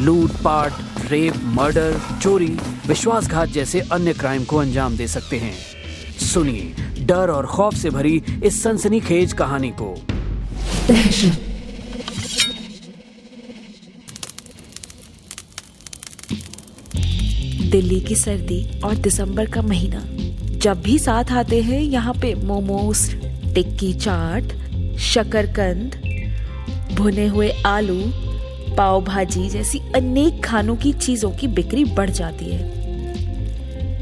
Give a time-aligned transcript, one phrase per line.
[0.00, 0.72] लूट, पाट,
[1.10, 2.56] rape, murder, चोरी,
[2.86, 5.52] विश्वासघात जैसे अन्य क्राइम को अंजाम दे सकते हैं।
[6.20, 9.94] सुनिए, डर और खौफ से भरी इस सनसनीखेज कहानी को।
[17.70, 20.04] दिल्ली की सर्दी और दिसंबर का महीना।
[20.58, 23.14] जब भी साथ आते हैं, यहाँ पे मोमोज,
[23.54, 24.42] टिक्की चाट,
[24.98, 26.00] शकरकंद,
[26.94, 28.00] भुने हुए आलू
[28.76, 32.78] पाव भाजी जैसी अनेक खानों की चीज़ों की बिक्री बढ़ जाती है।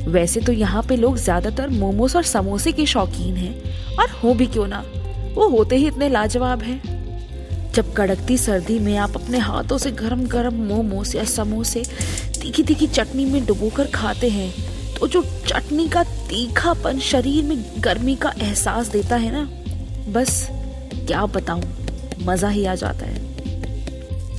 [0.09, 3.55] वैसे तो यहाँ पे लोग ज़्यादातर मोमोज और समोसे के शौकीन हैं,
[3.95, 4.85] और हो भी क्यों ना?
[5.35, 6.81] वो होते ही इतने लाजवाब हैं।
[7.75, 11.83] जब कड़कती सर्दी में आप अपने हाथों से गरम गरम मोमोस या समोसे
[12.41, 14.53] तीखी तीखी चटनी में डुबोकर खाते हैं
[14.95, 19.49] तो जो चटनी का तीखापन शरीर में गर्मी का एहसास देता है ना?
[20.13, 20.49] बस,
[21.07, 21.63] क्या बताऊँ,
[22.23, 23.28] मज़ा ही आ जाता है।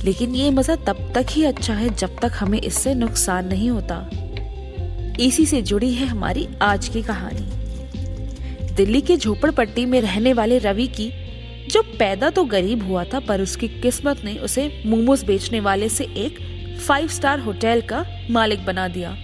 [0.04, 4.10] लेकिन ये मज़ा तब तक ही अच्छा है जब तक हमें इससे नुकसान नहीं होता।
[5.20, 7.48] इसी से जुड़ी है हमारी आज की कहानी।
[8.74, 11.10] दिल्ली के झोपड़पट्टी में रहने वाले रवि की,
[11.68, 16.04] जो पैदा तो गरीब हुआ था, पर उसकी किस्मत ने उसे मोमोज बेचने वाले से
[16.04, 16.38] एक
[16.86, 19.16] फाइव स्टार होटल का मालिक बना दिया।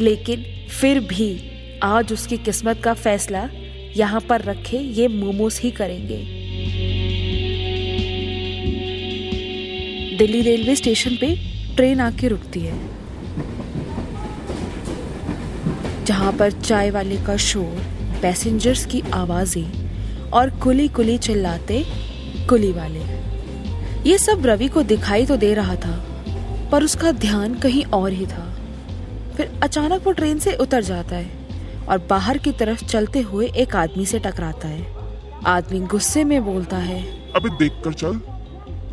[0.00, 1.38] लेकिन फिर भी
[1.82, 3.48] आज उसकी किस्मत का फैसला
[3.96, 6.35] यहाँ पर रखे ये मोमोज ही करेंगे।
[10.16, 11.34] दिल्ली रेलवे स्टेशन पे
[11.76, 12.74] ट्रेन आके रुकती है।
[16.04, 17.82] जहाँ पर चाय वाले का शोर
[18.22, 21.82] पैसेंजर्स की आवाज़ें और कुली कुली चिल्लाते
[22.48, 23.00] कुली वाले।
[24.10, 25.96] ये सब रवि को दिखाई तो दे रहा था,
[26.72, 28.44] पर उसका ध्यान कहीं और ही था।
[29.36, 33.76] फिर अचानक वो ट्रेन से उतर जाता है और बाहर की तरफ़ चलते हुए एक
[33.76, 34.86] आदमी से टकराता है।
[35.46, 37.02] आदमी गुस्से में बोलता है
[37.32, 38.20] अबे देख कर चल।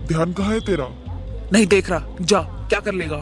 [0.07, 0.89] ध्यान कहाँ है तेरा?
[1.53, 3.17] नहीं देख रहा। जा, क्या कर लेगा?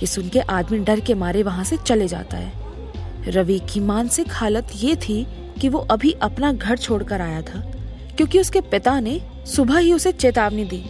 [0.00, 4.32] ये सुन के आदमी डर के मारे वहाँ से चले जाता है। रवि की मानसिक
[4.32, 5.24] हालत ये थी
[5.60, 7.60] कि वो अभी अपना घर छोड़कर आया था,
[8.16, 10.84] क्योंकि उसके पिता ने सुबह ही उसे चेतावनी दी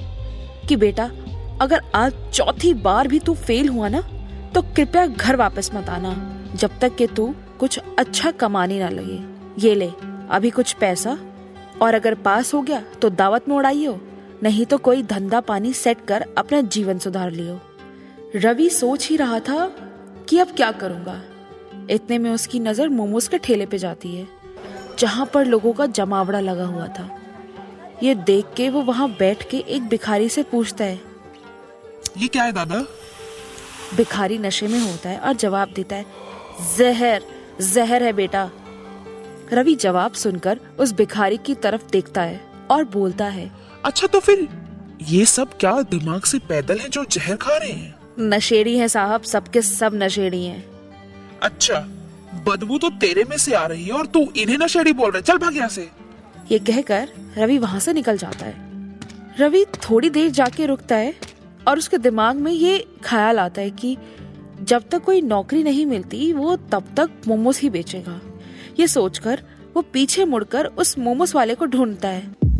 [0.68, 1.10] कि बेटा,
[1.60, 4.00] अगर आज चौथी बार भी तू फेल हुआ ना
[4.54, 6.14] तो कृपया घर वापस मत आना,
[6.54, 9.20] जब तक कि तू कुछ अच्छा कमाने ना लगे।
[9.58, 9.90] ये ले,
[10.30, 11.18] अभी कुछ पैसा,
[11.82, 13.98] और अगर पास हो गया तो दावत में उड़ाइयो।
[14.42, 17.60] नहीं तो कोई धंधा पानी सेट कर अपना जीवन सुधार लियो।
[18.36, 19.66] रवि सोच ही रहा था
[20.28, 21.20] कि अब क्या करूँगा।
[21.90, 24.26] इतने में उसकी नज़र मोमोज के ठेले पे जाती है
[24.98, 27.08] जहाँ पर लोगों का जमावड़ा लगा हुआ था।
[28.02, 31.00] ये देख के वो वहाँ बैठ के एक भिखारी से पूछता है
[32.18, 32.84] ये क्या है दादा?
[33.96, 36.06] भिखारी नशे में होता है और जवाब देता है
[36.76, 37.22] जहर
[37.62, 38.50] जहर है बेटा।
[39.52, 43.50] रवि जवाब सुनकर उस भिखारी की तरफ़ देखता है और बोलता है
[43.84, 44.48] अच्छा तो फिर
[45.08, 47.94] ये सब क्या दिमाग से पैदल है जो जहर खा रहे हैं?
[48.20, 50.64] नशेड़ी है साहब सबके सब नशेड़ी हैं।
[51.42, 51.78] अच्छा
[52.46, 55.22] बदबू तो तेरे में से आ रही है और तू इन्हें नशेड़ी बोल रहा है।
[55.22, 55.88] चल भाग यहाँ से।
[56.50, 58.54] ये कहकर रवि वहाँ से निकल जाता है।
[59.38, 61.14] रवि थोड़ी देर जाके रुकता है
[61.68, 63.96] और उसके दिमाग में ये ख्याल आता है कि
[64.62, 68.20] जब तक कोई नौकरी नहीं मिलती वो तब तक मोमोज ही बेचेगा।
[68.80, 69.42] ये सोचकर
[69.76, 72.51] वो पीछे मुड़कर उस मोमोज वाले को ढूंढता है।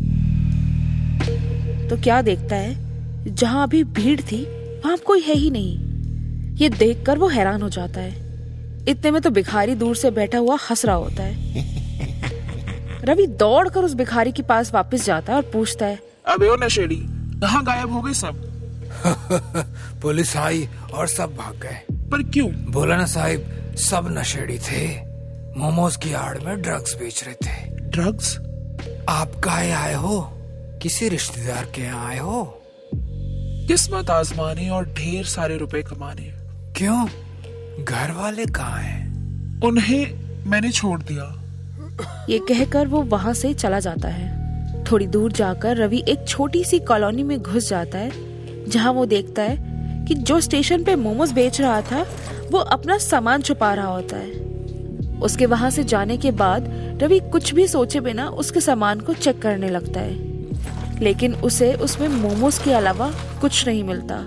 [1.90, 2.92] तो क्या देखता है?
[3.34, 4.44] जहाँ अभी भीड़ थी
[4.84, 5.78] वहाँ कोई है ही नहीं।
[6.56, 8.10] ये देखकर वो हैरान हो जाता है।
[8.88, 11.34] इतने में तो भिखारी दूर से बैठा हुआ हंस रहा होता है।
[13.04, 16.96] रवि दौड़कर उस भिखारी के पास वापस जाता है और पूछता है अबे ओ नशेड़ी
[17.40, 18.48] कहाँ गायब हो गए सब?
[20.02, 22.48] पुलिस आई और सब भाग गए। पर क्यों?
[22.48, 25.12] बोला ना साहिब सब नशेड़ी थे।
[25.58, 28.36] मोमोज की आड़ में ड्रग्स बेच रहे थे। ड्रग्स
[29.08, 30.31] आप काहे आए हो?
[30.82, 32.62] किसी रिश्तेदार के यहाँ आए हो?
[33.68, 36.22] किस्मत आजमानी और ढेर सारे रुपए कमाने।
[36.76, 37.06] क्यों?
[37.84, 39.60] घर वाले कहाँ हैं?
[39.60, 40.14] उन्हें
[40.50, 41.42] मैंने छोड़ दिया।
[42.30, 46.78] ये कहकर वो वहाँ से चला जाता है। थोड़ी दूर जाकर रवि एक छोटी सी
[46.78, 48.10] कॉलोनी में घुस जाता है
[48.70, 49.56] जहाँ वो देखता है
[50.04, 52.06] कि जो स्टेशन पे मोमोज बेच रहा था
[52.50, 54.30] वो अपना सामान छुपा रहा होता है।
[55.20, 56.64] उसके वहाँ से जाने के बाद
[57.02, 60.31] रवि कुछ भी सोचे बिना उसके सामान को चेक करने लगता है।
[61.00, 63.10] लेकिन उसे उसमें मोमोज के अलावा
[63.40, 64.24] कुछ नहीं मिलता।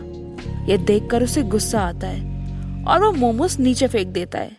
[0.70, 4.58] ये देखकर उसे गुस्सा आता है और वो मोमोज नीचे फेंक देता है।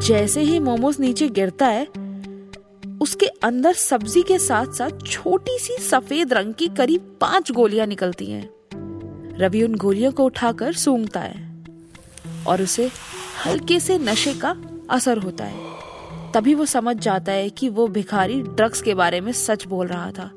[0.00, 1.86] जैसे ही मोमोज नीचे गिरता है,
[3.00, 8.30] उसके अंदर सब्ज़ी के साथ साथ छोटी सी सफ़ेद रंग की करीब पाँच गोलियाँ निकलती
[8.30, 8.48] हैं।
[9.38, 11.64] रवि उन गोलियों को उठाकर सूंघता है
[12.46, 12.90] और उसे
[13.46, 14.56] हल्के से नशे का
[14.90, 15.75] असर होता है।
[16.36, 20.10] तभी वो समझ जाता है कि वो भिखारी ड्रग्स के बारे में सच बोल रहा
[20.10, 20.30] था।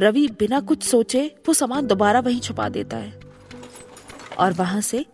[0.00, 3.20] रवि बिना कुछ सोचे वो सामान दोबारा वहीं छुपा देता है।
[4.38, 5.04] और वहाँ से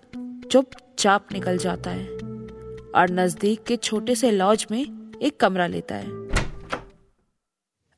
[0.51, 2.07] चुपचाप निकल जाता है
[2.95, 4.83] और नज़दीक के छोटे से लॉज में
[5.23, 6.11] एक कमरा लेता है।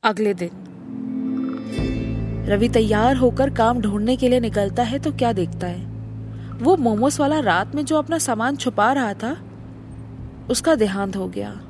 [0.03, 0.51] अगले दिन।
[2.49, 5.85] रवि तैयार होकर काम ढूँढने के लिए निकलता है तो क्या देखता है?
[6.57, 9.37] वो मोमोस वाला रात में जो अपना सामान छुपा रहा था,
[10.49, 11.61] उसका देहांत हो गया।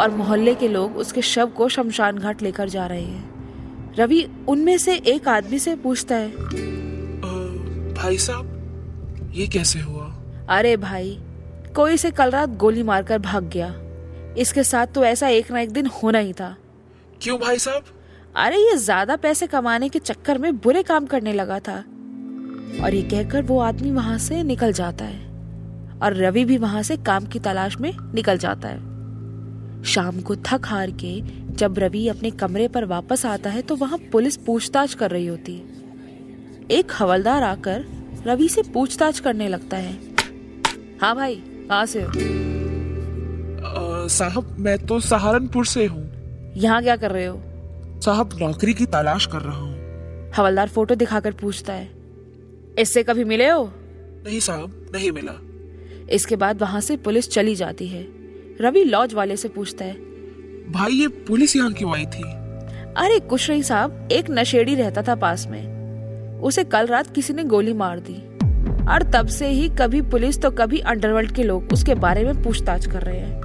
[0.00, 4.76] और मोहल्ले के लोग उसके शव को शमशान घाट लेकर जा रहे हैं। रवि उनमें
[4.78, 6.28] से एक आदमी से पूछता है।
[7.94, 10.06] भाई साहब ये कैसे हुआ?
[10.48, 11.18] अरे भाई
[11.76, 13.74] कोई से कल रात गोली मारकर भाग गया।
[14.38, 16.54] इसके साथ तो ऐसा एक ना एक दिन होना ही था।
[17.22, 17.84] क्यों भाई साहब?
[18.36, 21.76] अरे ये ज़्यादा पैसे कमाने के चक्कर में बुरे काम करने लगा था।
[22.84, 25.28] और ये कहकर वो आदमी वहाँ से निकल जाता है।
[26.02, 28.89] और रवि भी वहाँ से काम की तलाश में निकल जाता है।
[29.84, 31.20] शाम को थक हार के
[31.54, 35.54] जब रवि अपने कमरे पर वापस आता है तो वहाँ पुलिस पूछताछ कर रही होती
[35.54, 37.84] है। एक हवलदार आकर
[38.26, 39.92] रवि से पूछताछ करने लगता है।
[41.00, 42.12] हाँ भाई कहाँ से हो?
[44.08, 47.40] साहब मैं तो सहारनपुर से हूँ। यहाँ क्या कर रहे हो?
[48.04, 51.90] साहब नौकरी की तलाश कर रहा हूँ। हवलदार फ़ोटो दिखाकर पूछता है।
[52.78, 53.72] इससे कभी मिले हो?
[54.26, 55.32] नहीं साहब नहीं मिला।
[56.12, 58.19] इसके बाद वहाँ से पुलिस चली जाती है।
[58.60, 59.92] रवि लॉज वाले से पूछता है।
[60.72, 62.22] भाई ये पुलिस यहाँ क्यों आई थी?
[62.96, 65.80] अरे कुछ नहीं साहब एक नशेड़ी रहता था पास में।
[66.40, 68.26] उसे कल रात किसी ने गोली मार दी।
[68.86, 72.86] और तब से ही कभी पुलिस तो कभी अंडरवर्ल्ड के लोग उसके बारे में पूछताछ
[72.86, 73.40] कर रहे हैं।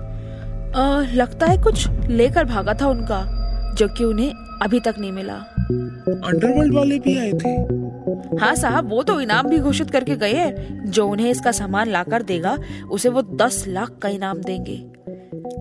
[0.72, 3.32] अ, लगता है कुछ लेकर भागा था उनका
[3.74, 7.85] जो कि उन्हें अभी तक नहीं मिला। अंडरवर्ल्ड वाले भी आए थे?
[8.40, 12.24] हाँ साहब वो तो इनाम भी घोषित करके गए हैं। जो उन्हें इसका सामान लाकर
[12.24, 12.58] देगा
[12.92, 14.84] उसे वो दस लाख का इनाम देंगे।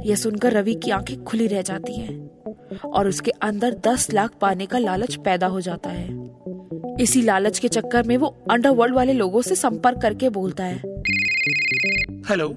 [0.08, 4.66] यह सुनकर रवि की आँखें खुली रह जाती हैं और उसके अंदर दस लाख पाने
[4.66, 6.24] का लालच पैदा हो जाता है।
[7.00, 10.76] इसी लालच के चक्कर में वो अंडरवर्ल्ड वाले लोगों से संपर्क करके बोलता है।
[12.28, 12.54] हेलो।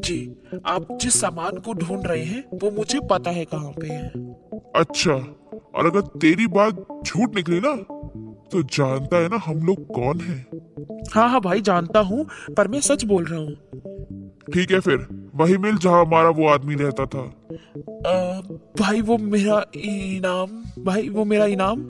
[0.00, 0.36] जी
[0.66, 4.08] आप जिस सामान को ढूंढ रहे हैं वो मुझे पता है कहाँ पे है।
[4.76, 5.12] अच्छा
[5.74, 7.72] और अगर तेरी बात झूठ निकली ना
[8.52, 10.46] तो जानता है ना हम लोग कौन है?
[11.12, 12.26] हाँ हाँ भाई जानता हूँ
[12.56, 13.54] पर मैं सच बोल रहा हूँ।
[14.54, 17.22] ठीक है फिर वही मिल जहाँ हमारा वो आदमी रहता था।
[18.06, 18.40] अ,
[18.80, 21.84] भाई वो मेरा इनाम भाई वो मेरा इनाम।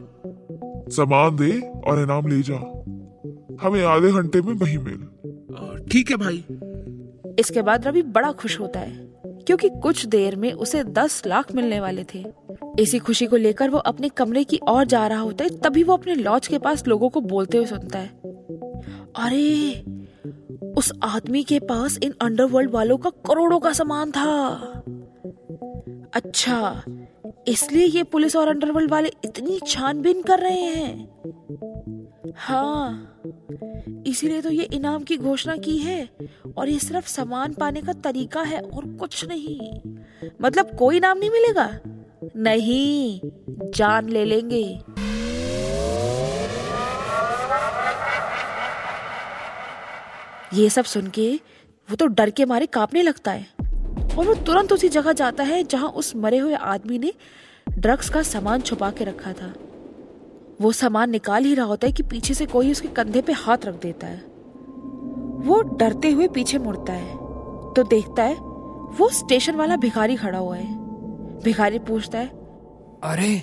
[0.89, 2.57] सामान दे और इनाम ले जा।
[3.63, 5.07] हमें आधे घंटे में वही मिल।
[5.93, 6.45] ठीक है भाई।
[7.39, 9.11] इसके बाद रवि बड़ा खुश होता है
[9.47, 12.25] क्योंकि कुछ देर में उसे दस लाख मिलने वाले थे।
[12.79, 15.95] इसी खुशी को लेकर वो अपने कमरे की ओर जा रहा होता है, तभी वो
[15.95, 18.09] अपने लॉज के पास लोगों को बोलते हुए सुनता है।
[19.17, 19.85] अरे,
[20.77, 24.83] उस आदमी के पास इन अंडरवर्ल्ड वालों का करोड़ों का सामान था।
[26.15, 26.83] अच्छा
[27.49, 31.09] इसलिए ये पुलिस और अंडरवर्ल्ड वाले इतनी छानबीन कर रहे हैं।
[32.37, 33.07] हाँ
[34.07, 36.09] इसीलिए तो ये इनाम की घोषणा की है,
[36.59, 39.71] और ये सिर्फ़ सामान पाने का तरीका है और कुछ नहीं।
[40.43, 41.67] मतलब कोई इनाम नहीं मिलेगा?
[42.37, 43.21] नहीं,
[43.75, 44.81] जान ले लेंगे।
[50.55, 51.41] ये सब सुन के
[51.89, 53.47] वो तो डर के मारे कांपने लगता है।
[54.19, 57.13] और वो तुरंत उसी जगह जाता है जहाँ उस मरे हुए आदमी ने
[57.71, 59.55] ड्रग्स का सामान छुपा के रखा था।
[60.61, 63.59] वो सामान निकाल ही रहा होता है कि पीछे से कोई उसके कंधे पे हाथ
[63.65, 64.19] रख देता है।
[65.41, 67.15] वो डरते हुए पीछे मुड़ता है।
[67.75, 68.35] तो देखता है,
[68.91, 70.80] वो स्टेशन वाला भिखारी खड़ा हुआ है।
[71.45, 72.27] भिखारी पूछता है
[73.05, 73.43] अरे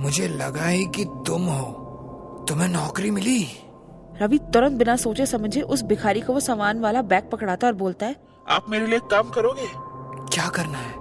[0.00, 3.46] मुझे लगा ही कि तुम हो। तुम्हें नौकरी मिली?
[4.22, 7.78] रवि तुरंत बिना सोचे समझे उस भिखारी को वो सामान वाला बैग पकड़ाता है और
[7.78, 8.16] बोलता है
[8.48, 9.66] आप मेरे लिए काम करोगे?
[10.34, 10.92] क्या करना है?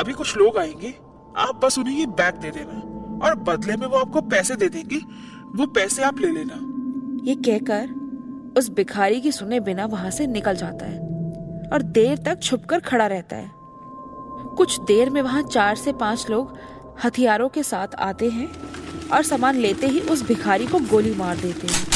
[0.00, 0.94] अभी कुछ लोग आएँगे
[1.36, 5.00] आप बस उन्हें ये बैग दे देना और बदले में वो आपको पैसे दे देंगे।
[5.56, 6.66] वो पैसे आप ले लेना।
[7.30, 10.98] ये कहकर उस भिखारी की सुने बिना वहाँ से निकल जाता है
[11.72, 13.59] और देर तक छुपकर खड़ा रहता है।
[14.56, 16.58] कुछ देर में वहाँ चार से पाँच लोग
[17.04, 18.48] हथियारों के साथ आते हैं
[19.08, 21.86] और सामान लेते ही उस भिखारी को गोली मार देते हैं।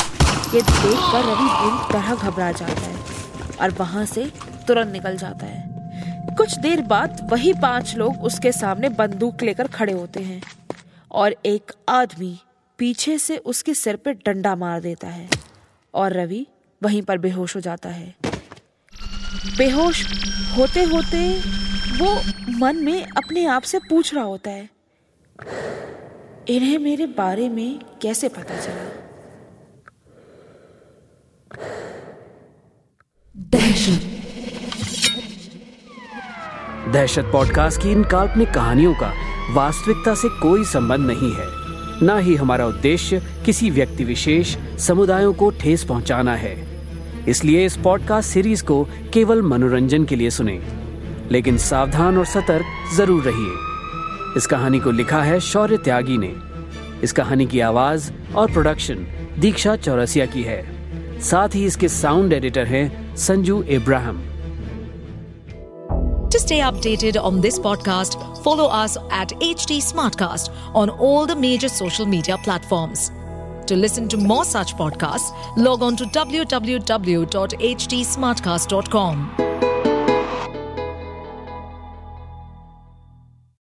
[0.54, 4.30] ये देखकर रवि बुरी तरह घबरा जाता है और वहाँ से
[4.68, 9.92] तुरंत निकल जाता है। कुछ देर बाद वही पाँच लोग उसके सामने बंदूक लेकर खड़े
[9.92, 10.42] होते हैं
[11.10, 12.38] और एक आदमी
[12.78, 15.28] पीछे से उसके सिर पे डंडा मार देता है
[15.94, 16.46] और रवि
[16.82, 18.14] वहीं पर बेहोश हो जाता है।
[19.58, 20.04] बेहोश
[20.58, 21.18] होते होते
[21.94, 22.14] वो
[22.58, 24.68] मन में अपने आप से पूछ रहा होता है,
[26.48, 28.84] इन्हें मेरे बारे में कैसे पता चला?
[33.36, 34.00] दहशत।
[36.92, 39.12] दहशत पॉडकास्ट की इन काल्पनिक कहानियों का
[39.54, 45.50] वास्तविकता से कोई संबंध नहीं है। ना ही हमारा उद्देश्य किसी व्यक्ति विशेष समुदायों को
[45.50, 46.54] ठेस पहुंचाना है।
[47.28, 50.83] इसलिए इस पॉडकास्ट सीरीज़ को केवल मनोरंजन के लिए सुने।
[51.32, 56.32] लेकिन सावधान और सतर्क ज़रूर रहिए। इस कहानी को लिखा है शौर्य त्यागी ने।
[57.02, 59.06] इस कहानी की आवाज़ और प्रोडक्शन
[59.40, 60.62] दीक्षा चौरसिया की है।
[61.22, 64.22] साथ ही इसके साउंड एडिटर हैं Sanju Ibrahim.
[66.32, 71.26] To stay updated on this podcast follow us at H T smart cast on all
[71.26, 72.92] the major social media platform
[73.68, 78.04] to listen to more such podcast log on to W W W dot H T
[78.04, 79.26] smart cast dot com